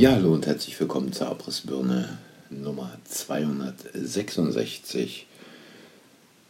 Ja, 0.00 0.12
hallo 0.12 0.32
und 0.32 0.46
herzlich 0.46 0.80
willkommen 0.80 1.12
zur 1.12 1.28
Abrissbirne 1.28 2.16
Nummer 2.48 2.96
266 3.04 5.26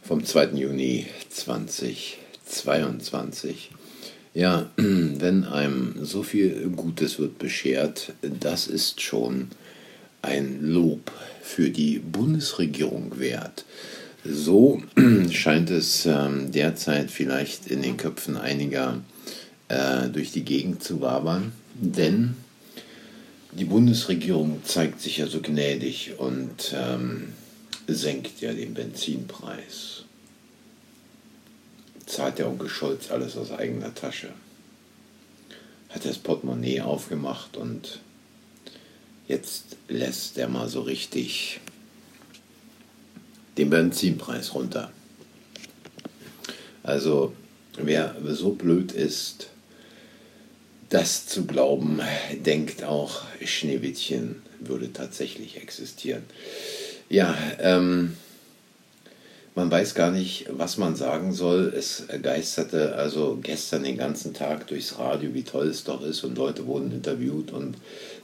vom 0.02 0.24
2. 0.24 0.50
Juni 0.50 1.06
2022. 1.30 3.72
Ja, 4.34 4.70
wenn 4.76 5.42
einem 5.42 6.04
so 6.04 6.22
viel 6.22 6.68
Gutes 6.76 7.18
wird 7.18 7.40
beschert, 7.40 8.12
das 8.22 8.68
ist 8.68 9.00
schon 9.00 9.48
ein 10.22 10.62
Lob 10.62 11.10
für 11.42 11.70
die 11.70 11.98
Bundesregierung 11.98 13.18
wert. 13.18 13.64
So 14.24 14.80
scheint 15.32 15.70
es 15.70 16.06
ähm, 16.06 16.52
derzeit 16.52 17.10
vielleicht 17.10 17.66
in 17.66 17.82
den 17.82 17.96
Köpfen 17.96 18.36
einiger 18.36 19.00
äh, 19.66 20.06
durch 20.06 20.30
die 20.30 20.44
Gegend 20.44 20.84
zu 20.84 21.00
wabern, 21.00 21.50
denn 21.74 22.36
die 23.52 23.64
Bundesregierung 23.64 24.64
zeigt 24.64 25.00
sich 25.00 25.18
ja 25.18 25.26
so 25.26 25.40
gnädig 25.40 26.12
und 26.18 26.74
ähm, 26.74 27.32
senkt 27.86 28.40
ja 28.40 28.52
den 28.52 28.74
Benzinpreis. 28.74 30.04
Zahlt 32.06 32.38
der 32.38 32.48
Onkel 32.48 32.68
Scholz 32.68 33.10
alles 33.10 33.36
aus 33.36 33.50
eigener 33.50 33.94
Tasche. 33.94 34.32
Hat 35.88 36.04
das 36.04 36.18
Portemonnaie 36.18 36.80
aufgemacht 36.80 37.56
und 37.56 38.00
jetzt 39.26 39.76
lässt 39.88 40.38
er 40.38 40.48
mal 40.48 40.68
so 40.68 40.82
richtig 40.82 41.60
den 43.58 43.70
Benzinpreis 43.70 44.54
runter. 44.54 44.92
Also 46.82 47.34
wer 47.76 48.16
so 48.28 48.52
blöd 48.52 48.92
ist, 48.92 49.50
das 50.90 51.26
zu 51.26 51.46
glauben, 51.46 52.00
denkt 52.44 52.84
auch 52.84 53.22
Schneewittchen 53.44 54.42
würde 54.58 54.92
tatsächlich 54.92 55.56
existieren. 55.56 56.24
Ja, 57.08 57.36
ähm, 57.60 58.16
man 59.54 59.70
weiß 59.70 59.94
gar 59.94 60.10
nicht, 60.10 60.46
was 60.50 60.76
man 60.78 60.96
sagen 60.96 61.32
soll. 61.32 61.72
Es 61.76 62.04
geisterte 62.22 62.94
also 62.94 63.38
gestern 63.42 63.84
den 63.84 63.96
ganzen 63.96 64.34
Tag 64.34 64.66
durchs 64.66 64.98
Radio, 64.98 65.32
wie 65.34 65.42
toll 65.42 65.68
es 65.68 65.84
doch 65.84 66.02
ist 66.02 66.24
und 66.24 66.36
Leute 66.36 66.66
wurden 66.66 66.92
interviewt 66.92 67.52
und 67.52 67.76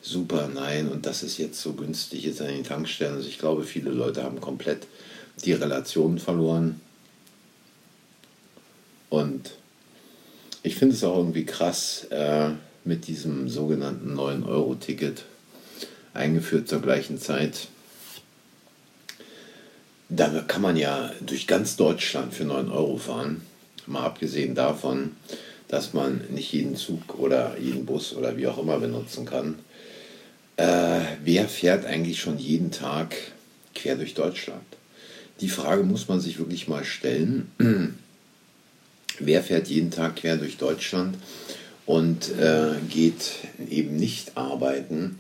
super, 0.03 0.49
nein 0.53 0.89
und 0.89 1.07
das 1.07 1.23
ist 1.23 1.39
jetzt 1.39 1.61
so 1.61 1.73
günstig 1.73 2.25
jetzt 2.25 2.41
an 2.41 2.49
den 2.49 2.65
Tankstellen. 2.65 3.17
Also 3.17 3.29
ich 3.29 3.39
glaube, 3.39 3.65
viele 3.65 3.91
Leute 3.91 4.23
haben 4.23 4.41
komplett 4.41 4.87
die 5.45 5.53
Relation 5.53 6.19
verloren. 6.19 6.81
Und 9.09 9.53
ich 10.67 10.75
finde 10.75 10.97
es 10.97 11.05
auch 11.05 11.17
irgendwie 11.17 11.45
krass 11.45 12.09
äh, 12.11 12.49
mit 12.85 13.07
diesem 13.07 13.49
sogenannten 13.49 14.19
9-Euro-Ticket, 14.19 15.23
eingeführt 16.13 16.69
zur 16.69 16.83
gleichen 16.83 17.21
Zeit. 17.21 17.69
Da 20.09 20.29
kann 20.49 20.63
man 20.63 20.77
ja 20.77 21.13
durch 21.25 21.47
ganz 21.47 21.77
Deutschland 21.77 22.35
für 22.35 22.45
9 22.45 22.69
Euro 22.69 22.97
fahren. 22.97 23.43
Mal 23.87 24.03
abgesehen 24.03 24.57
davon, 24.57 25.13
dass 25.69 25.95
man 25.95 26.23
nicht 26.31 26.53
jeden 26.53 26.75
Zug 26.75 27.17
oder 27.17 27.57
jeden 27.61 27.87
Bus 27.87 28.13
oder 28.13 28.37
wie 28.37 28.49
auch 28.49 28.59
immer 28.59 28.81
benutzen 28.81 29.25
kann. 29.25 29.61
Äh, 30.57 30.99
wer 31.23 31.49
fährt 31.49 31.85
eigentlich 31.85 32.19
schon 32.19 32.39
jeden 32.39 32.73
Tag 32.73 33.15
quer 33.73 33.95
durch 33.95 34.15
Deutschland? 34.15 34.65
Die 35.41 35.49
Frage 35.49 35.85
muss 35.85 36.09
man 36.09 36.19
sich 36.19 36.41
wirklich 36.41 36.67
mal 36.67 36.85
stellen. 36.85 37.53
Wer 39.19 39.43
fährt 39.43 39.69
jeden 39.69 39.91
Tag 39.91 40.17
quer 40.17 40.37
durch 40.37 40.57
Deutschland 40.59 41.17
und 41.87 42.31
äh, 42.39 42.75
geht 42.89 43.33
eben 43.71 43.97
nicht 43.97 44.37
arbeiten, 44.37 45.19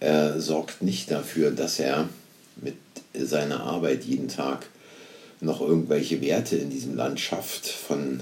äh, 0.00 0.38
sorgt 0.38 0.82
nicht 0.82 1.10
dafür, 1.10 1.50
dass 1.50 1.78
er 1.78 2.08
mit 2.56 2.76
seiner 3.14 3.60
Arbeit 3.60 4.04
jeden 4.04 4.28
Tag 4.28 4.66
noch 5.40 5.60
irgendwelche 5.60 6.20
Werte 6.20 6.56
in 6.56 6.70
diesem 6.70 6.96
Land 6.96 7.18
schafft. 7.20 7.66
Von 7.66 8.20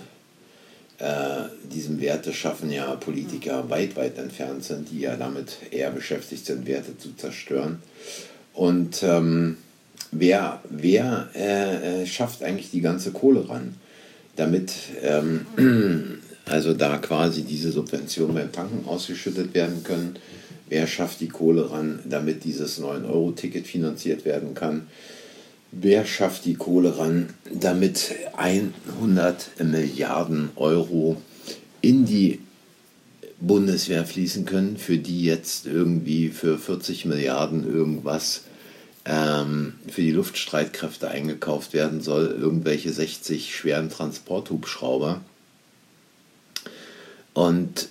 äh, 0.99 1.45
diesem 1.73 2.01
Werte 2.01 2.33
schaffen 2.33 2.71
ja 2.71 2.95
Politiker 2.97 3.69
weit, 3.71 3.97
weit 3.97 4.19
entfernt 4.19 4.65
sind, 4.65 4.91
die 4.91 5.01
ja 5.01 5.17
damit 5.17 5.57
eher 5.71 5.91
beschäftigt 5.91 6.47
sind, 6.47 6.67
Werte 6.67 6.97
zu 6.97 7.15
zerstören. 7.17 7.83
Und 8.53 9.03
ähm, 9.03 9.59
wer, 10.11 10.61
wer 10.69 11.29
äh, 11.35 12.03
äh 12.03 12.07
schafft 12.07 12.43
eigentlich 12.43 12.71
die 12.71 12.81
ganze 12.81 13.13
Kohle 13.13 13.49
ran? 13.49 13.77
Damit 14.41 14.73
ähm, 15.03 15.45
also 16.47 16.73
da 16.73 16.97
quasi 16.97 17.43
diese 17.43 17.71
Subventionen 17.71 18.35
beim 18.35 18.51
Tanken 18.51 18.89
ausgeschüttet 18.89 19.55
werden 19.55 19.85
können. 19.85 20.17
Wer 20.69 20.87
schafft 20.87 21.21
die 21.21 21.29
Kohle 21.29 21.71
ran, 21.71 21.99
damit 22.09 22.45
dieses 22.45 22.81
9-Euro-Ticket 22.81 23.67
finanziert 23.67 24.25
werden 24.25 24.55
kann? 24.55 24.87
Wer 25.73 26.05
schafft 26.07 26.47
die 26.47 26.55
Kohle 26.55 26.99
ran, 26.99 27.29
damit 27.53 28.15
100 28.37 29.51
Milliarden 29.63 30.51
Euro 30.57 31.21
in 31.83 32.07
die 32.07 32.41
Bundeswehr 33.41 34.05
fließen 34.05 34.47
können, 34.47 34.77
für 34.77 34.97
die 34.99 35.25
jetzt 35.25 35.67
irgendwie 35.67 36.29
für 36.29 36.59
40 36.59 37.05
Milliarden 37.05 37.65
irgendwas 37.65 38.45
ähm, 39.11 39.75
für 39.89 40.03
die 40.03 40.13
Luftstreitkräfte 40.13 41.09
eingekauft 41.09 41.73
werden 41.73 42.01
soll, 42.01 42.27
irgendwelche 42.27 42.93
60 42.93 43.57
schweren 43.57 43.91
Transporthubschrauber. 43.91 45.21
Und 47.35 47.89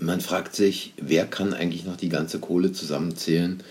man 0.00 0.20
fragt 0.20 0.56
sich, 0.56 0.94
wer 0.96 1.26
kann 1.26 1.54
eigentlich 1.54 1.84
noch 1.84 1.96
die 1.96 2.08
ganze 2.08 2.40
Kohle 2.40 2.72
zusammenzählen, 2.72 3.62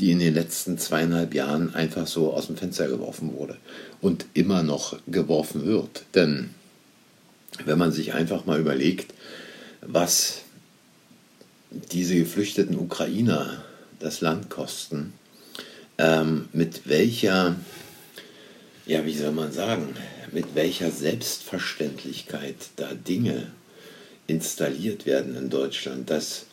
die 0.00 0.10
in 0.10 0.18
den 0.18 0.34
letzten 0.34 0.78
zweieinhalb 0.78 1.32
Jahren 1.32 1.76
einfach 1.76 2.08
so 2.08 2.32
aus 2.32 2.46
dem 2.48 2.56
Fenster 2.56 2.88
geworfen 2.88 3.34
wurde 3.34 3.56
und 4.00 4.26
immer 4.34 4.64
noch 4.64 4.98
geworfen 5.06 5.64
wird. 5.64 6.02
Denn 6.16 6.50
wenn 7.64 7.78
man 7.78 7.92
sich 7.92 8.14
einfach 8.14 8.46
mal 8.46 8.58
überlegt, 8.58 9.14
was 9.80 10.40
diese 11.70 12.16
geflüchteten 12.16 12.76
Ukrainer 12.76 13.62
das 14.00 14.20
Land 14.20 14.50
kosten, 14.50 15.12
ähm, 16.02 16.48
mit 16.52 16.88
welcher, 16.88 17.54
ja, 18.86 19.06
wie 19.06 19.16
soll 19.16 19.30
man 19.30 19.52
sagen, 19.52 19.94
mit 20.32 20.54
welcher 20.54 20.90
Selbstverständlichkeit 20.90 22.56
da 22.76 22.92
Dinge 22.92 23.52
installiert 24.26 25.06
werden 25.06 25.36
in 25.36 25.48
Deutschland, 25.48 26.10
dass 26.10 26.46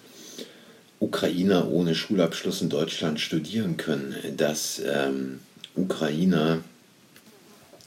Ukrainer 1.00 1.70
ohne 1.72 1.96
Schulabschluss 1.96 2.62
in 2.62 2.70
Deutschland 2.70 3.20
studieren 3.20 3.78
können, 3.78 4.16
dass 4.38 4.82
ähm, 4.86 5.40
Ukrainer 5.76 6.60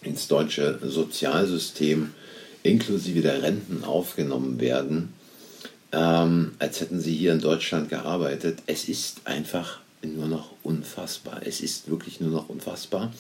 ins 0.03 0.27
deutsche 0.27 0.81
Sozialsystem 0.83 2.13
inklusive 2.65 3.21
der 3.21 3.43
Renten 3.43 3.85
aufgenommen 3.85 4.59
werden, 4.61 5.13
ähm, 5.93 6.53
als 6.59 6.81
hätten 6.81 7.01
sie 7.01 7.15
hier 7.15 7.33
in 7.33 7.41
Deutschland 7.41 7.89
gearbeitet. 7.89 8.61
Es 8.67 8.89
ist 8.89 9.21
einfach 9.27 9.82
nur 10.03 10.27
noch 10.27 10.53
unfassbar. 10.63 11.41
Es 11.45 11.61
ist 11.61 11.91
wirklich 11.91 12.21
nur 12.21 12.31
noch 12.31 12.49
unfassbar. 12.49 13.13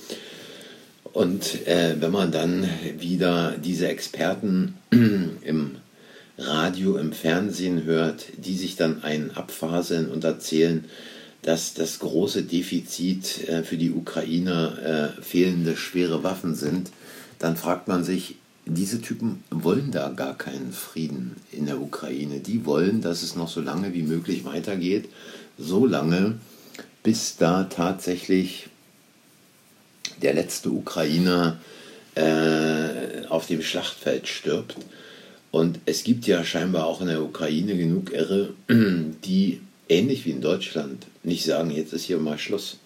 Und 1.13 1.67
äh, 1.67 1.97
wenn 2.01 2.11
man 2.11 2.33
dann 2.33 2.69
wieder 2.99 3.57
diese 3.59 3.89
Experten 3.89 4.75
im 4.91 5.77
Radio, 6.39 6.97
im 6.97 7.13
Fernsehen 7.13 7.85
hört, 7.85 8.27
die 8.39 8.57
sich 8.57 8.77
dann 8.77 9.03
einen 9.05 9.31
abfaseln 9.33 10.11
und 10.11 10.25
erzählen, 10.25 10.85
dass 11.43 11.75
das 11.75 11.99
große 11.99 12.45
Defizit 12.45 13.49
äh, 13.49 13.63
für 13.63 13.77
die 13.77 13.91
Ukrainer 13.91 15.13
äh, 15.19 15.23
fehlende 15.23 15.77
schwere 15.77 16.23
Waffen 16.23 16.55
sind, 16.55 16.91
dann 17.39 17.57
fragt 17.57 17.89
man 17.89 18.05
sich, 18.05 18.37
diese 18.65 19.01
Typen 19.01 19.43
wollen 19.51 19.91
da 19.91 20.09
gar 20.11 20.39
keinen 20.39 20.73
Frieden 20.73 21.37
in 21.51 21.67
der 21.67 21.81
Ukraine. 21.81 22.39
Die 22.39 22.65
wollen, 22.65 23.01
dass 23.01 23.23
es 23.23 23.35
noch 23.35 23.49
so 23.49 23.61
lange 23.61 23.93
wie 23.93 24.05
möglich 24.05 24.45
weitergeht, 24.45 25.09
so 25.59 25.85
lange, 25.85 26.39
bis 27.03 27.37
da 27.37 27.65
tatsächlich 27.65 28.69
der 30.21 30.35
letzte 30.35 30.71
Ukrainer 30.71 31.59
äh, 32.15 33.27
auf 33.29 33.47
dem 33.47 33.63
Schlachtfeld 33.63 34.29
stirbt. 34.29 34.77
Und 35.51 35.81
es 35.85 36.05
gibt 36.05 36.27
ja 36.27 36.45
scheinbar 36.45 36.87
auch 36.87 37.01
in 37.01 37.09
der 37.09 37.23
Ukraine 37.23 37.77
genug 37.77 38.13
Irre, 38.13 38.55
die 38.69 39.61
ähnlich 39.89 40.25
wie 40.25 40.31
in 40.31 40.41
Deutschland 40.41 41.07
nicht 41.23 41.45
sagen, 41.45 41.71
jetzt 41.71 41.93
ist 41.93 42.05
hier 42.05 42.19
mal 42.19 42.39
Schluss. 42.39 42.79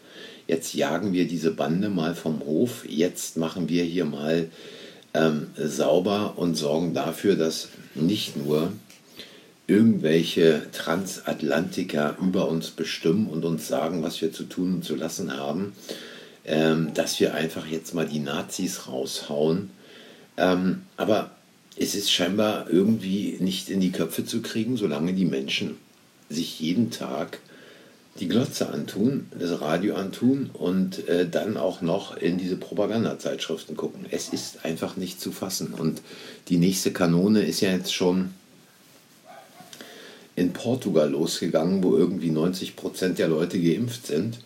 Jetzt 0.47 0.75
jagen 0.75 1.13
wir 1.13 1.27
diese 1.27 1.51
Bande 1.51 1.89
mal 1.89 2.15
vom 2.15 2.41
Hof, 2.41 2.85
jetzt 2.89 3.37
machen 3.37 3.69
wir 3.69 3.83
hier 3.83 4.05
mal 4.05 4.49
ähm, 5.13 5.49
sauber 5.57 6.35
und 6.37 6.55
sorgen 6.55 6.95
dafür, 6.95 7.35
dass 7.35 7.69
nicht 7.95 8.37
nur 8.37 8.73
irgendwelche 9.67 10.63
Transatlantiker 10.73 12.17
über 12.21 12.49
uns 12.49 12.71
bestimmen 12.71 13.27
und 13.27 13.45
uns 13.45 13.67
sagen, 13.67 14.03
was 14.03 14.21
wir 14.21 14.33
zu 14.33 14.45
tun 14.45 14.75
und 14.75 14.85
zu 14.85 14.95
lassen 14.95 15.37
haben, 15.37 15.73
ähm, 16.45 16.95
dass 16.95 17.19
wir 17.19 17.35
einfach 17.35 17.67
jetzt 17.67 17.95
mal 17.95 18.07
die 18.07 18.21
Nazis 18.21 18.87
raushauen. 18.87 19.71
Ähm, 20.37 20.83
aber 20.97 21.33
es 21.77 21.95
ist 21.95 22.11
scheinbar 22.11 22.71
irgendwie 22.71 23.37
nicht 23.41 23.69
in 23.69 23.81
die 23.81 23.93
Köpfe 23.93 24.25
zu 24.25 24.41
kriegen, 24.41 24.77
solange 24.77 25.13
die 25.13 25.25
Menschen 25.25 25.77
sich 26.29 26.61
jeden 26.61 26.91
Tag 26.91 27.41
die 28.21 28.29
Glotze 28.29 28.71
antun, 28.71 29.27
das 29.39 29.61
Radio 29.61 29.97
antun 29.97 30.51
und 30.53 31.07
äh, 31.09 31.29
dann 31.29 31.57
auch 31.57 31.83
noch 31.83 32.17
in 32.17 32.39
diese 32.39 32.57
Propagandazeitschriften 32.57 33.77
gucken. 33.77 34.07
Es 34.11 34.31
ist 34.31 34.65
einfach 34.65 34.97
nicht 34.97 35.21
zu 35.21 35.33
fassen. 35.33 35.75
Und 35.75 36.01
die 36.49 36.57
nächste 36.57 36.93
Kanone 36.93 37.43
ist 37.43 37.61
ja 37.61 37.71
jetzt 37.71 37.93
schon 37.93 38.31
in 40.37 40.53
Portugal 40.53 41.11
losgegangen, 41.11 41.83
wo 41.83 41.97
irgendwie 41.97 42.31
90 42.31 42.77
Prozent 42.77 43.19
der 43.19 43.29
Leute 43.29 43.59
geimpft 43.59 44.07
sind 44.07 44.39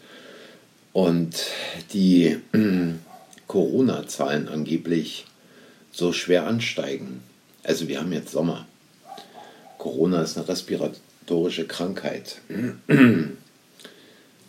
und 0.92 1.34
die 1.92 2.37
äh, 2.52 2.94
Corona-Zahlen 3.48 4.48
angeblich 4.48 5.26
so 5.92 6.12
schwer 6.12 6.46
ansteigen. 6.46 7.22
Also 7.64 7.88
wir 7.88 8.00
haben 8.00 8.12
jetzt 8.12 8.31
Sommer. 8.31 8.66
Corona 9.78 10.22
ist 10.22 10.38
eine 10.38 10.46
respiratorische 10.46 11.66
Krankheit. 11.66 12.40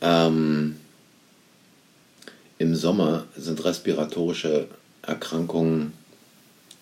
ähm, 0.02 0.76
Im 2.60 2.76
Sommer 2.76 3.26
sind 3.36 3.66
respiratorische 3.66 4.68
Erkrankungen 5.02 5.94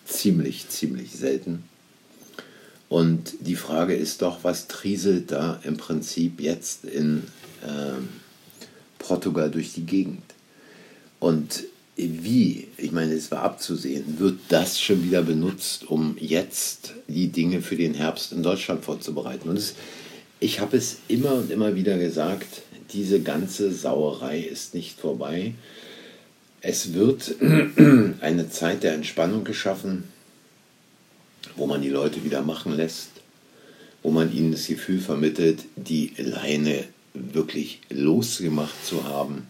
ziemlich, 0.04 0.68
ziemlich 0.68 1.12
selten. 1.12 1.64
Und 2.90 3.34
die 3.38 3.54
Frage 3.54 3.94
ist 3.94 4.20
doch, 4.20 4.42
was 4.42 4.66
trieselt 4.66 5.30
da 5.30 5.60
im 5.62 5.76
Prinzip 5.76 6.40
jetzt 6.40 6.84
in 6.84 7.22
äh, 7.62 7.92
Portugal 8.98 9.48
durch 9.48 9.72
die 9.72 9.86
Gegend? 9.86 10.24
Und 11.20 11.66
wie, 11.94 12.66
ich 12.76 12.90
meine, 12.90 13.12
es 13.12 13.30
war 13.30 13.42
abzusehen, 13.42 14.18
wird 14.18 14.40
das 14.48 14.80
schon 14.80 15.04
wieder 15.04 15.22
benutzt, 15.22 15.88
um 15.88 16.16
jetzt 16.18 16.94
die 17.06 17.28
Dinge 17.28 17.62
für 17.62 17.76
den 17.76 17.94
Herbst 17.94 18.32
in 18.32 18.42
Deutschland 18.42 18.84
vorzubereiten? 18.84 19.48
Und 19.48 19.56
es, 19.56 19.76
ich 20.40 20.58
habe 20.58 20.76
es 20.76 20.96
immer 21.06 21.34
und 21.34 21.52
immer 21.52 21.76
wieder 21.76 21.96
gesagt, 21.96 22.62
diese 22.92 23.20
ganze 23.20 23.72
Sauerei 23.72 24.40
ist 24.40 24.74
nicht 24.74 24.98
vorbei. 24.98 25.54
Es 26.60 26.92
wird 26.92 27.36
eine 28.20 28.50
Zeit 28.50 28.82
der 28.82 28.94
Entspannung 28.94 29.44
geschaffen 29.44 30.08
wo 31.56 31.66
man 31.66 31.82
die 31.82 31.88
Leute 31.88 32.24
wieder 32.24 32.42
machen 32.42 32.76
lässt, 32.76 33.10
wo 34.02 34.10
man 34.10 34.32
ihnen 34.32 34.52
das 34.52 34.66
Gefühl 34.66 35.00
vermittelt, 35.00 35.64
die 35.76 36.12
Leine 36.16 36.84
wirklich 37.14 37.80
losgemacht 37.90 38.84
zu 38.84 39.04
haben. 39.04 39.48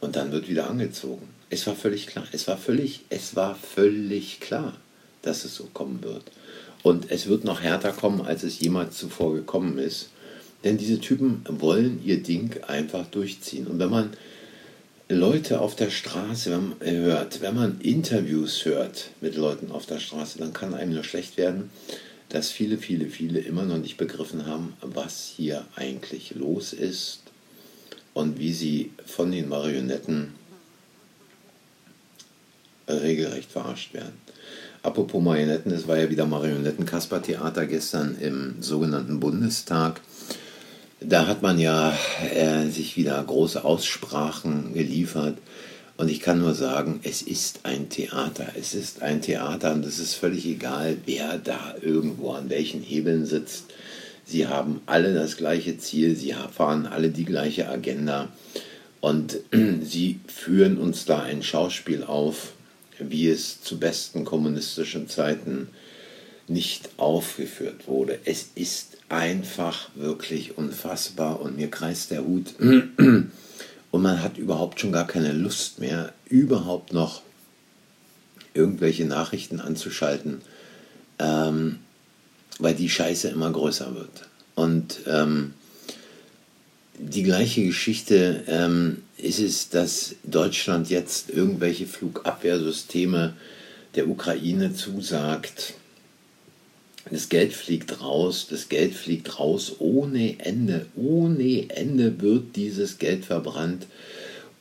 Und 0.00 0.16
dann 0.16 0.32
wird 0.32 0.48
wieder 0.48 0.68
angezogen. 0.68 1.28
Es 1.48 1.66
war 1.66 1.74
völlig 1.74 2.06
klar. 2.06 2.26
Es 2.32 2.48
war 2.48 2.58
völlig, 2.58 3.04
es 3.08 3.36
war 3.36 3.54
völlig 3.54 4.40
klar, 4.40 4.76
dass 5.22 5.44
es 5.44 5.54
so 5.54 5.64
kommen 5.72 6.02
wird. 6.02 6.24
Und 6.82 7.10
es 7.10 7.26
wird 7.26 7.44
noch 7.44 7.62
härter 7.62 7.92
kommen, 7.92 8.20
als 8.20 8.42
es 8.42 8.60
jemals 8.60 8.98
zuvor 8.98 9.34
gekommen 9.34 9.78
ist. 9.78 10.10
Denn 10.64 10.76
diese 10.76 11.00
Typen 11.00 11.42
wollen 11.48 12.00
ihr 12.04 12.22
Ding 12.22 12.62
einfach 12.66 13.06
durchziehen. 13.06 13.66
Und 13.66 13.78
wenn 13.78 13.90
man 13.90 14.10
Leute 15.08 15.60
auf 15.60 15.76
der 15.76 15.90
Straße 15.90 16.58
hört, 16.80 17.40
wenn 17.40 17.54
man 17.54 17.80
Interviews 17.80 18.64
hört 18.64 19.10
mit 19.20 19.36
Leuten 19.36 19.70
auf 19.70 19.86
der 19.86 20.00
Straße, 20.00 20.38
dann 20.38 20.52
kann 20.52 20.74
einem 20.74 20.94
nur 20.94 21.04
schlecht 21.04 21.36
werden, 21.36 21.70
dass 22.28 22.50
viele, 22.50 22.76
viele, 22.76 23.06
viele 23.06 23.38
immer 23.38 23.64
noch 23.64 23.78
nicht 23.78 23.98
begriffen 23.98 24.46
haben, 24.46 24.74
was 24.80 25.32
hier 25.36 25.64
eigentlich 25.76 26.34
los 26.34 26.72
ist 26.72 27.20
und 28.14 28.40
wie 28.40 28.52
sie 28.52 28.90
von 29.04 29.30
den 29.30 29.48
Marionetten 29.48 30.32
regelrecht 32.88 33.52
verarscht 33.52 33.94
werden. 33.94 34.14
Apropos 34.82 35.22
Marionetten, 35.22 35.70
es 35.70 35.86
war 35.86 35.98
ja 35.98 36.10
wieder 36.10 36.26
Marionetten-Kasper-Theater 36.26 37.66
gestern 37.66 38.16
im 38.20 38.60
sogenannten 38.60 39.20
Bundestag. 39.20 40.00
Da 41.08 41.28
hat 41.28 41.40
man 41.40 41.60
ja 41.60 41.96
äh, 42.34 42.66
sich 42.68 42.96
wieder 42.96 43.22
große 43.22 43.64
Aussprachen 43.64 44.74
geliefert. 44.74 45.38
Und 45.96 46.10
ich 46.10 46.18
kann 46.18 46.40
nur 46.40 46.52
sagen, 46.52 46.98
es 47.04 47.22
ist 47.22 47.60
ein 47.62 47.88
Theater. 47.88 48.48
Es 48.58 48.74
ist 48.74 49.02
ein 49.02 49.22
Theater 49.22 49.72
und 49.72 49.86
es 49.86 50.00
ist 50.00 50.14
völlig 50.14 50.44
egal, 50.46 50.96
wer 51.06 51.38
da 51.38 51.76
irgendwo 51.80 52.32
an 52.32 52.50
welchen 52.50 52.82
Hebeln 52.82 53.24
sitzt. 53.24 53.66
Sie 54.24 54.48
haben 54.48 54.80
alle 54.86 55.14
das 55.14 55.36
gleiche 55.36 55.78
Ziel, 55.78 56.16
sie 56.16 56.34
fahren 56.52 56.86
alle 56.86 57.10
die 57.10 57.24
gleiche 57.24 57.68
Agenda 57.68 58.28
und 59.00 59.38
sie 59.82 60.18
führen 60.26 60.76
uns 60.76 61.04
da 61.04 61.22
ein 61.22 61.44
Schauspiel 61.44 62.02
auf, 62.02 62.52
wie 62.98 63.28
es 63.28 63.62
zu 63.62 63.78
besten 63.78 64.24
kommunistischen 64.24 65.08
Zeiten 65.08 65.68
nicht 66.48 66.90
aufgeführt 66.96 67.88
wurde. 67.88 68.18
Es 68.24 68.50
ist 68.54 68.98
einfach 69.08 69.88
wirklich 69.94 70.56
unfassbar 70.58 71.40
und 71.40 71.56
mir 71.56 71.70
kreist 71.70 72.10
der 72.10 72.24
Hut 72.24 72.54
und 72.58 73.30
man 73.92 74.22
hat 74.22 74.38
überhaupt 74.38 74.80
schon 74.80 74.92
gar 74.92 75.06
keine 75.06 75.32
Lust 75.32 75.78
mehr, 75.78 76.12
überhaupt 76.28 76.92
noch 76.92 77.22
irgendwelche 78.54 79.04
Nachrichten 79.04 79.60
anzuschalten, 79.60 80.40
ähm, 81.18 81.78
weil 82.58 82.74
die 82.74 82.88
Scheiße 82.88 83.28
immer 83.28 83.50
größer 83.50 83.94
wird. 83.94 84.28
Und 84.54 85.00
ähm, 85.06 85.54
die 86.98 87.22
gleiche 87.22 87.64
Geschichte 87.64 88.44
ähm, 88.46 89.02
ist 89.18 89.40
es, 89.40 89.68
dass 89.68 90.14
Deutschland 90.24 90.88
jetzt 90.88 91.28
irgendwelche 91.28 91.86
Flugabwehrsysteme 91.86 93.34
der 93.94 94.08
Ukraine 94.08 94.74
zusagt 94.74 95.74
das 97.10 97.28
Geld 97.28 97.52
fliegt 97.52 98.00
raus, 98.00 98.46
das 98.50 98.68
Geld 98.68 98.94
fliegt 98.94 99.38
raus 99.38 99.76
ohne 99.78 100.40
Ende. 100.40 100.86
Ohne 100.96 101.70
Ende 101.70 102.20
wird 102.20 102.56
dieses 102.56 102.98
Geld 102.98 103.24
verbrannt, 103.24 103.86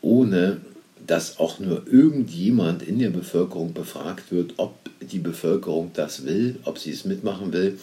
ohne 0.01 0.61
dass 1.07 1.39
auch 1.39 1.59
nur 1.59 1.87
irgendjemand 1.87 2.83
in 2.83 2.99
der 2.99 3.09
Bevölkerung 3.09 3.73
befragt 3.73 4.31
wird, 4.31 4.53
ob 4.57 4.73
die 5.01 5.19
Bevölkerung 5.19 5.91
das 5.93 6.25
will, 6.25 6.57
ob 6.63 6.79
sie 6.79 6.91
es 6.91 7.05
mitmachen 7.05 7.53
will, 7.53 7.77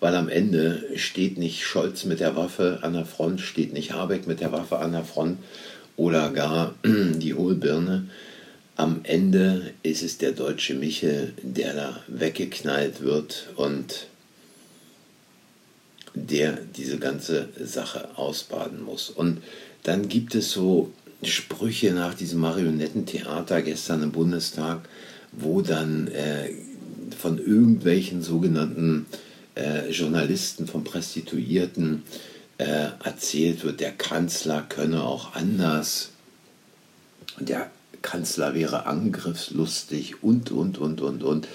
weil 0.00 0.14
am 0.16 0.28
Ende 0.28 0.82
steht 0.96 1.38
nicht 1.38 1.62
Scholz 1.62 2.04
mit 2.04 2.20
der 2.20 2.36
Waffe 2.36 2.80
an 2.82 2.94
der 2.94 3.04
Front, 3.04 3.40
steht 3.40 3.72
nicht 3.72 3.92
Habeck 3.92 4.26
mit 4.26 4.40
der 4.40 4.52
Waffe 4.52 4.78
an 4.78 4.92
der 4.92 5.04
Front 5.04 5.38
oder 5.96 6.30
gar 6.30 6.74
die 6.84 7.34
Hohlbirne. 7.34 8.08
Am 8.76 9.00
Ende 9.04 9.72
ist 9.82 10.02
es 10.02 10.18
der 10.18 10.32
deutsche 10.32 10.74
Michel, 10.74 11.32
der 11.42 11.74
da 11.74 12.00
weggeknallt 12.08 13.00
wird 13.00 13.48
und 13.56 14.08
der 16.14 16.58
diese 16.76 16.98
ganze 16.98 17.48
Sache 17.62 18.16
ausbaden 18.16 18.82
muss. 18.82 19.10
Und 19.10 19.42
dann 19.84 20.08
gibt 20.08 20.34
es 20.34 20.50
so 20.50 20.92
Sprüche 21.22 21.92
nach 21.92 22.14
diesem 22.14 22.40
Marionettentheater 22.40 23.62
gestern 23.62 24.02
im 24.02 24.12
Bundestag, 24.12 24.88
wo 25.32 25.60
dann 25.62 26.08
äh, 26.08 26.50
von 27.16 27.38
irgendwelchen 27.38 28.22
sogenannten 28.22 29.06
äh, 29.54 29.90
Journalisten, 29.90 30.66
von 30.66 30.84
Prostituierten 30.84 32.02
äh, 32.58 32.88
erzählt 33.02 33.64
wird, 33.64 33.80
der 33.80 33.92
Kanzler 33.92 34.62
könne 34.62 35.02
auch 35.04 35.34
anders. 35.34 36.10
Der 37.40 37.70
Kanzler 38.04 38.54
wäre 38.54 38.86
angriffslustig 38.86 40.22
und, 40.22 40.52
und, 40.52 40.78
und, 40.78 41.00
und, 41.00 41.24
und. 41.24 41.48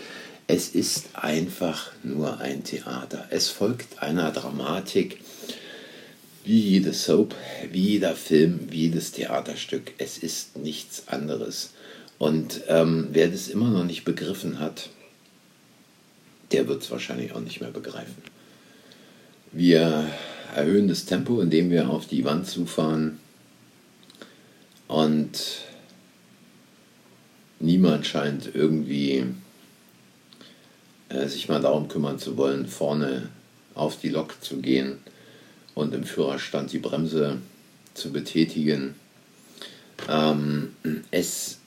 Es 0.47 0.69
ist 0.69 1.09
einfach 1.13 1.91
nur 2.03 2.39
ein 2.39 2.63
Theater. 2.63 3.27
Es 3.29 3.49
folgt 3.49 4.01
einer 4.01 4.31
Dramatik, 4.31 5.19
wie 6.43 6.59
jede 6.59 6.91
Soap, 6.91 7.35
wie 7.71 7.91
jeder 7.91 8.15
Film, 8.15 8.61
wie 8.71 8.81
jedes 8.81 9.11
Theaterstück. 9.11 9.93
Es 9.99 10.17
ist 10.17 10.57
nichts 10.57 11.07
anderes. 11.07 11.73
Und 12.17 12.61
ähm, 12.67 13.09
wer 13.11 13.27
das 13.27 13.47
immer 13.47 13.69
noch 13.69 13.85
nicht 13.85 14.03
begriffen 14.03 14.59
hat, 14.59 14.89
der 16.51 16.67
wird 16.67 16.81
es 16.81 16.89
wahrscheinlich 16.89 17.33
auch 17.33 17.41
nicht 17.41 17.61
mehr 17.61 17.69
begreifen. 17.69 18.23
Wir 19.51 20.09
erhöhen 20.55 20.87
das 20.87 21.05
Tempo, 21.05 21.41
indem 21.41 21.69
wir 21.69 21.91
auf 21.91 22.07
die 22.07 22.25
Wand 22.25 22.47
zufahren 22.47 23.19
und 24.87 25.68
niemand 27.59 28.05
scheint 28.05 28.49
irgendwie 28.53 29.25
äh, 31.09 31.27
sich 31.27 31.49
mal 31.49 31.61
darum 31.61 31.87
kümmern 31.87 32.19
zu 32.19 32.37
wollen, 32.37 32.67
vorne 32.67 33.29
auf 33.75 33.99
die 33.99 34.09
Lok 34.09 34.43
zu 34.43 34.57
gehen 34.57 34.99
und 35.75 35.93
im 35.93 36.03
Führerstand 36.03 36.71
die 36.71 36.79
Bremse 36.79 37.37
zu 37.93 38.11
betätigen. 38.11 38.95
Ähm, 40.07 40.73
es 41.11 41.59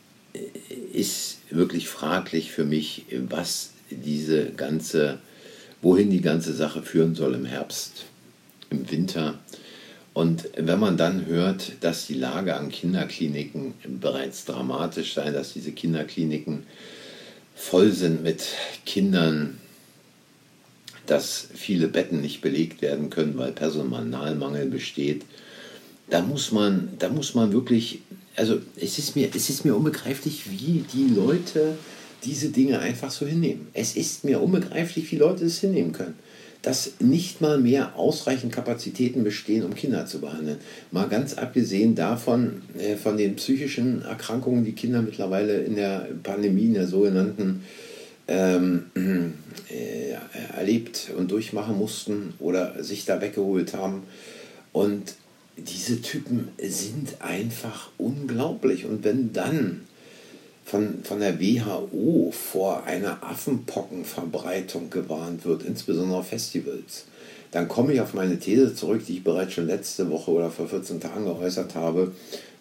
ist 0.93 1.39
wirklich 1.51 1.89
fraglich 1.89 2.53
für 2.53 2.65
mich, 2.65 3.07
was 3.29 3.71
diese 3.91 4.51
ganze, 4.51 5.19
wohin 5.83 6.11
die 6.11 6.23
ganze 6.23 6.55
Sache 6.55 6.83
führen 6.83 7.15
soll 7.15 7.35
im 7.35 7.45
Herbst, 7.45 8.05
im 8.71 8.91
Winter. 8.91 9.39
Und 10.14 10.50
wenn 10.57 10.78
man 10.78 10.97
dann 10.97 11.26
hört, 11.26 11.73
dass 11.81 12.07
die 12.07 12.14
Lage 12.14 12.57
an 12.57 12.69
Kinderkliniken 12.69 13.75
bereits 14.00 14.45
dramatisch 14.45 15.14
sei, 15.14 15.31
dass 15.31 15.54
diese 15.54 15.73
Kinderkliniken 15.73 16.64
voll 17.54 17.92
sind 17.92 18.23
mit 18.23 18.45
Kindern, 18.85 19.59
dass 21.07 21.49
viele 21.54 21.88
Betten 21.88 22.21
nicht 22.21 22.42
belegt 22.42 22.83
werden 22.83 23.09
können, 23.09 23.38
weil 23.38 23.52
Personalmangel 23.52 24.66
besteht, 24.66 25.25
da 26.11 26.21
muss 26.21 26.52
man, 26.52 26.90
da 26.99 27.09
muss 27.09 27.35
man 27.35 27.52
wirklich, 27.52 28.00
also 28.37 28.61
es 28.76 28.99
ist 28.99 29.16
mir, 29.16 29.31
es 29.35 29.49
ist 29.49 29.64
mir 29.64 29.75
unbegreiflich, 29.75 30.50
wie 30.50 30.85
die 30.92 31.09
Leute 31.14 31.78
diese 32.23 32.50
Dinge 32.50 32.81
einfach 32.81 33.11
so 33.11 33.26
hinnehmen. 33.26 33.69
Es 33.73 33.97
ist 33.97 34.25
mir 34.25 34.42
unbegreiflich, 34.42 35.11
wie 35.11 35.16
Leute 35.16 35.47
es 35.47 35.61
hinnehmen 35.61 35.92
können 35.92 36.14
dass 36.62 36.92
nicht 37.00 37.40
mal 37.40 37.59
mehr 37.59 37.97
ausreichend 37.97 38.52
Kapazitäten 38.52 39.25
bestehen, 39.25 39.64
um 39.64 39.75
Kinder 39.75 40.07
zu 40.07 40.21
behandeln. 40.21 40.59
Mal 40.92 41.09
ganz 41.09 41.35
abgesehen 41.35 41.97
davon, 41.97 42.62
äh, 42.78 42.97
von 42.97 43.16
den 43.16 43.35
psychischen 43.37 44.02
Erkrankungen, 44.02 44.64
die 44.64 44.73
Kinder 44.73 45.02
mittlerweile 45.02 45.61
in 45.62 45.75
der 45.75 46.09
Pandemie, 46.23 46.66
in 46.66 46.75
der 46.75 46.87
sogenannten, 46.87 47.64
ähm, 48.28 48.85
äh, 49.69 50.12
erlebt 50.57 51.11
und 51.16 51.33
durchmachen 51.33 51.76
mussten 51.76 52.35
oder 52.38 52.83
sich 52.83 53.04
da 53.04 53.21
weggeholt 53.21 53.75
haben. 53.75 54.04
Und 54.73 55.14
diese 55.57 56.00
Typen 56.00 56.49
sind 56.59 57.21
einfach 57.21 57.90
unglaublich. 57.99 58.87
Und 58.87 59.04
wenn 59.04 59.33
dann 59.33 59.83
von, 60.64 61.02
von 61.04 61.21
der 61.21 61.40
WHO 61.40 62.33
vor 62.33 62.85
einer 62.85 63.23
Affenpockenverbreitung 63.23 64.90
gewarnt 64.90 65.45
wird, 65.45 65.64
insbesondere 65.64 66.19
auf 66.19 66.28
Festivals, 66.28 67.07
dann 67.50 67.69
komme 67.69 67.92
ich 67.92 68.00
auf 68.00 68.14
meine 68.14 68.38
These 68.38 68.75
zurück, 68.75 69.02
die 69.07 69.19
ich 69.19 69.25
bereits 69.25 69.52
schon 69.52 69.66
letzte 69.66 70.11
Woche 70.11 70.31
oder 70.31 70.50
vor 70.50 70.69
14 70.69 71.00
Tagen 71.00 71.26
geäußert 71.26 71.75
habe. 71.75 72.12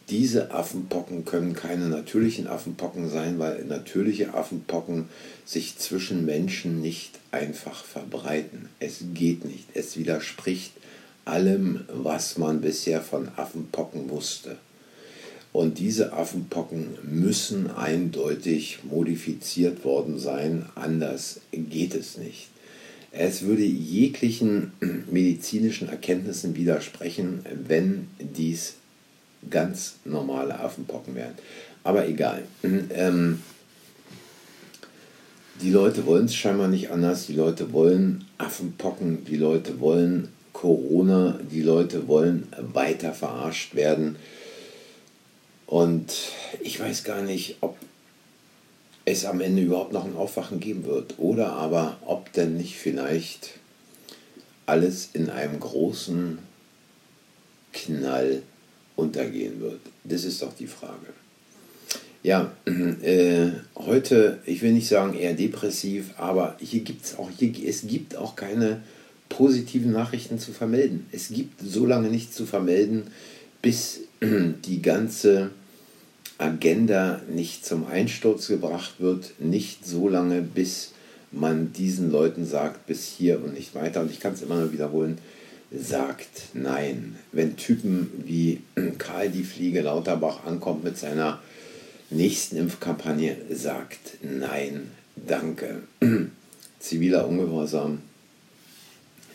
Diese 0.09 0.51
Affenpocken 0.51 1.23
können 1.23 1.53
keine 1.53 1.85
natürlichen 1.85 2.47
Affenpocken 2.47 3.09
sein, 3.09 3.39
weil 3.39 3.63
natürliche 3.63 4.33
Affenpocken 4.33 5.07
sich 5.45 5.77
zwischen 5.77 6.25
Menschen 6.25 6.81
nicht 6.81 7.19
einfach 7.31 7.85
verbreiten. 7.85 8.67
Es 8.79 9.03
geht 9.13 9.45
nicht. 9.45 9.65
Es 9.73 9.95
widerspricht 9.95 10.73
allem, 11.23 11.85
was 11.87 12.37
man 12.37 12.59
bisher 12.59 13.01
von 13.01 13.29
Affenpocken 13.37 14.09
wusste. 14.09 14.57
Und 15.53 15.79
diese 15.79 16.13
Affenpocken 16.13 16.97
müssen 17.03 17.71
eindeutig 17.71 18.79
modifiziert 18.83 19.83
worden 19.83 20.17
sein, 20.17 20.65
anders 20.75 21.41
geht 21.51 21.93
es 21.93 22.17
nicht. 22.17 22.47
Es 23.11 23.41
würde 23.41 23.63
jeglichen 23.63 24.71
medizinischen 25.11 25.89
Erkenntnissen 25.89 26.55
widersprechen, 26.55 27.45
wenn 27.67 28.07
dies 28.19 28.75
ganz 29.49 29.95
normale 30.05 30.59
Affenpocken 30.59 31.15
wären. 31.15 31.33
Aber 31.83 32.07
egal. 32.07 32.43
Ähm, 32.93 33.41
die 35.61 35.69
Leute 35.69 36.07
wollen 36.07 36.25
es 36.25 36.33
scheinbar 36.33 36.67
nicht 36.69 36.89
anders. 36.89 37.27
Die 37.27 37.33
Leute 37.33 37.71
wollen 37.71 38.25
Affenpocken, 38.39 39.25
die 39.25 39.35
Leute 39.35 39.79
wollen 39.79 40.29
Corona, 40.53 41.39
die 41.51 41.61
Leute 41.61 42.07
wollen 42.07 42.47
weiter 42.73 43.13
verarscht 43.13 43.75
werden. 43.75 44.15
Und 45.71 46.11
ich 46.59 46.81
weiß 46.81 47.05
gar 47.05 47.21
nicht, 47.21 47.55
ob 47.61 47.77
es 49.05 49.23
am 49.23 49.39
Ende 49.39 49.61
überhaupt 49.61 49.93
noch 49.93 50.03
ein 50.03 50.17
Aufwachen 50.17 50.59
geben 50.59 50.83
wird 50.83 51.17
oder 51.17 51.53
aber 51.53 51.97
ob 52.05 52.33
denn 52.33 52.57
nicht 52.57 52.75
vielleicht 52.75 53.51
alles 54.65 55.11
in 55.13 55.29
einem 55.29 55.61
großen 55.61 56.39
Knall 57.71 58.41
untergehen 58.97 59.61
wird. 59.61 59.79
Das 60.03 60.25
ist 60.25 60.41
doch 60.41 60.53
die 60.53 60.67
Frage. 60.67 61.07
Ja, 62.21 62.51
äh, 62.65 63.51
heute, 63.77 64.39
ich 64.45 64.61
will 64.61 64.73
nicht 64.73 64.89
sagen 64.89 65.17
eher 65.17 65.35
depressiv, 65.35 66.09
aber 66.17 66.57
hier 66.59 66.81
gibt 66.81 67.05
es 67.05 67.17
auch, 67.17 67.29
hier, 67.31 67.53
es 67.65 67.87
gibt 67.87 68.17
auch 68.17 68.35
keine 68.35 68.83
positiven 69.29 69.93
Nachrichten 69.93 70.37
zu 70.37 70.51
vermelden. 70.51 71.05
Es 71.13 71.29
gibt 71.29 71.61
so 71.61 71.85
lange 71.85 72.09
nichts 72.09 72.35
zu 72.35 72.45
vermelden, 72.45 73.03
bis 73.61 74.01
die 74.21 74.81
ganze 74.81 75.51
Agenda 76.41 77.21
nicht 77.29 77.65
zum 77.65 77.85
Einsturz 77.85 78.47
gebracht 78.47 78.95
wird, 78.99 79.39
nicht 79.39 79.85
so 79.85 80.09
lange, 80.09 80.41
bis 80.41 80.93
man 81.31 81.71
diesen 81.71 82.11
Leuten 82.11 82.45
sagt, 82.45 82.87
bis 82.87 83.05
hier 83.05 83.43
und 83.43 83.53
nicht 83.53 83.75
weiter. 83.75 84.01
Und 84.01 84.11
ich 84.11 84.19
kann 84.19 84.33
es 84.33 84.41
immer 84.41 84.55
nur 84.55 84.73
wiederholen, 84.73 85.19
sagt 85.71 86.49
nein. 86.53 87.15
Wenn 87.31 87.57
Typen 87.57 88.11
wie 88.25 88.61
Karl 88.97 89.29
die 89.29 89.43
Fliege 89.43 89.81
Lauterbach 89.81 90.45
ankommt 90.45 90.83
mit 90.83 90.97
seiner 90.97 91.39
nächsten 92.09 92.57
Impfkampagne, 92.57 93.37
sagt 93.51 94.17
nein, 94.23 94.91
danke. 95.15 95.83
Ziviler 96.79 97.27
Ungehorsam, 97.27 97.99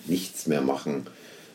nichts 0.07 0.47
mehr 0.49 0.61
machen, 0.61 1.07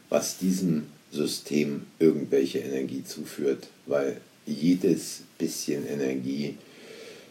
was 0.09 0.37
diesem 0.37 0.87
System 1.11 1.83
irgendwelche 1.99 2.59
Energie 2.59 3.03
zuführt, 3.03 3.67
weil 3.85 4.21
jedes 4.45 5.23
bisschen 5.37 5.87
Energie 5.87 6.57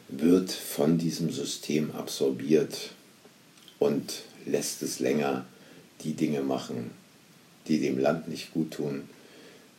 wird 0.08 0.50
von 0.50 0.98
diesem 0.98 1.30
System 1.30 1.92
absorbiert 1.92 2.90
und 3.78 4.22
lässt 4.46 4.82
es 4.82 4.98
länger 5.00 5.44
die 6.02 6.14
Dinge 6.14 6.42
machen, 6.42 6.90
die 7.68 7.78
dem 7.80 7.98
Land 7.98 8.28
nicht 8.28 8.52
gut 8.52 8.72
tun, 8.72 9.02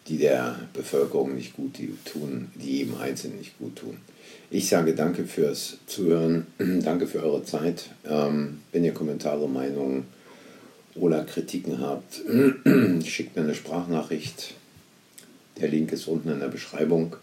die 0.07 0.17
der 0.17 0.59
Bevölkerung 0.73 1.35
nicht 1.35 1.55
gut 1.55 1.75
tun, 2.05 2.51
die 2.55 2.77
jedem 2.77 2.95
Einzelnen 2.97 3.37
nicht 3.37 3.57
gut 3.57 3.75
tun. 3.77 3.97
Ich 4.49 4.67
sage 4.67 4.95
danke 4.95 5.25
fürs 5.25 5.77
Zuhören, 5.87 6.47
danke 6.57 7.07
für 7.07 7.23
eure 7.23 7.43
Zeit. 7.43 7.89
Ähm, 8.05 8.61
wenn 8.71 8.83
ihr 8.83 8.93
Kommentare, 8.93 9.47
Meinungen 9.47 10.05
oder 10.95 11.23
Kritiken 11.23 11.79
habt, 11.79 12.21
schickt 13.05 13.35
mir 13.35 13.43
eine 13.43 13.55
Sprachnachricht 13.55 14.55
der 15.61 15.69
Link 15.69 15.91
ist 15.91 16.07
unten 16.07 16.29
in 16.29 16.39
der 16.39 16.47
Beschreibung. 16.47 17.15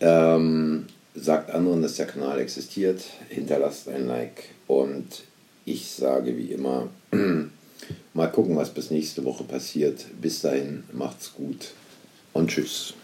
Ähm, 0.00 0.86
sagt 1.14 1.50
anderen, 1.50 1.82
dass 1.82 1.96
der 1.96 2.06
Kanal 2.06 2.38
existiert. 2.38 3.02
Hinterlasst 3.28 3.88
ein 3.88 4.06
Like. 4.06 4.50
Und 4.66 5.22
ich 5.64 5.90
sage 5.90 6.36
wie 6.36 6.52
immer, 6.52 6.88
mal 8.14 8.26
gucken, 8.28 8.56
was 8.56 8.70
bis 8.70 8.90
nächste 8.90 9.24
Woche 9.24 9.44
passiert. 9.44 10.06
Bis 10.20 10.42
dahin, 10.42 10.84
macht's 10.92 11.32
gut 11.34 11.72
und 12.32 12.50
tschüss. 12.50 12.94